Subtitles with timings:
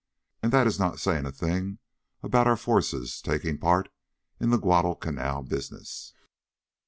[0.41, 1.77] And that is not saying a thing
[2.23, 3.89] about our forces taking part
[4.39, 6.13] in the Guadalcanal business."